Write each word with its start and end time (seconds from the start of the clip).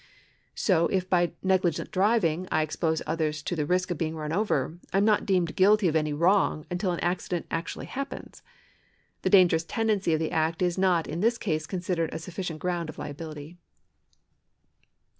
So 0.55 0.87
if 0.87 1.07
by 1.07 1.33
negligent 1.43 1.91
driving 1.91 2.47
I 2.51 2.63
expose 2.63 3.03
others 3.05 3.43
to 3.43 3.55
the 3.55 3.67
risk 3.67 3.91
of 3.91 3.99
being 3.99 4.15
run 4.15 4.33
over, 4.33 4.79
I 4.91 4.97
am 4.97 5.05
not 5.05 5.27
deemed 5.27 5.55
guilty 5.55 5.87
of 5.87 5.95
any 5.95 6.11
wrong 6.11 6.65
until 6.71 6.91
an 6.91 6.99
accident 7.01 7.45
actually 7.51 7.85
happens. 7.85 8.41
The 9.21 9.29
dangerous 9.29 9.63
tendency 9.63 10.13
of 10.15 10.19
the 10.19 10.31
act 10.31 10.63
is 10.63 10.75
not 10.75 11.05
in 11.07 11.19
this 11.19 11.37
case 11.37 11.67
considered 11.67 12.11
a 12.11 12.17
sufficient 12.17 12.57
ground 12.57 12.89
of 12.89 12.97
liability. 12.97 13.59